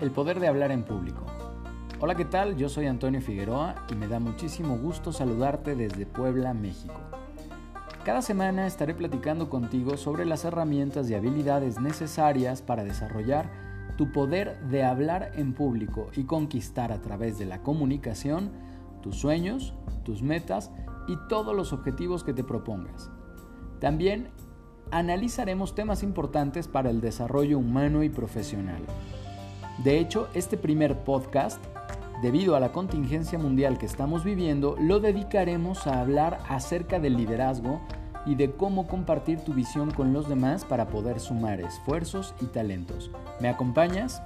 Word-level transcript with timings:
El 0.00 0.10
poder 0.10 0.40
de 0.40 0.48
hablar 0.48 0.70
en 0.70 0.82
público. 0.82 1.26
Hola, 2.00 2.14
¿qué 2.14 2.24
tal? 2.24 2.56
Yo 2.56 2.70
soy 2.70 2.86
Antonio 2.86 3.20
Figueroa 3.20 3.84
y 3.92 3.94
me 3.94 4.08
da 4.08 4.18
muchísimo 4.18 4.78
gusto 4.78 5.12
saludarte 5.12 5.76
desde 5.76 6.06
Puebla, 6.06 6.54
México. 6.54 6.98
Cada 8.02 8.22
semana 8.22 8.66
estaré 8.66 8.94
platicando 8.94 9.50
contigo 9.50 9.98
sobre 9.98 10.24
las 10.24 10.46
herramientas 10.46 11.10
y 11.10 11.14
habilidades 11.14 11.78
necesarias 11.80 12.62
para 12.62 12.82
desarrollar 12.82 13.50
tu 13.98 14.10
poder 14.10 14.58
de 14.70 14.84
hablar 14.84 15.32
en 15.34 15.52
público 15.52 16.08
y 16.16 16.24
conquistar 16.24 16.92
a 16.92 17.02
través 17.02 17.38
de 17.38 17.44
la 17.44 17.62
comunicación 17.62 18.52
tus 19.02 19.16
sueños, 19.16 19.74
tus 20.02 20.22
metas 20.22 20.70
y 21.08 21.18
todos 21.28 21.54
los 21.54 21.74
objetivos 21.74 22.24
que 22.24 22.32
te 22.32 22.42
propongas. 22.42 23.10
También 23.80 24.30
analizaremos 24.90 25.74
temas 25.74 26.02
importantes 26.02 26.68
para 26.68 26.88
el 26.88 27.02
desarrollo 27.02 27.58
humano 27.58 28.02
y 28.02 28.08
profesional. 28.08 28.80
De 29.84 29.98
hecho, 29.98 30.28
este 30.34 30.58
primer 30.58 31.04
podcast, 31.04 31.58
debido 32.20 32.54
a 32.54 32.60
la 32.60 32.70
contingencia 32.70 33.38
mundial 33.38 33.78
que 33.78 33.86
estamos 33.86 34.24
viviendo, 34.24 34.76
lo 34.78 35.00
dedicaremos 35.00 35.86
a 35.86 36.00
hablar 36.00 36.38
acerca 36.50 37.00
del 37.00 37.16
liderazgo 37.16 37.80
y 38.26 38.34
de 38.34 38.50
cómo 38.52 38.86
compartir 38.86 39.40
tu 39.40 39.54
visión 39.54 39.90
con 39.90 40.12
los 40.12 40.28
demás 40.28 40.66
para 40.66 40.88
poder 40.88 41.18
sumar 41.18 41.62
esfuerzos 41.62 42.34
y 42.42 42.46
talentos. 42.46 43.10
¿Me 43.40 43.48
acompañas? 43.48 44.22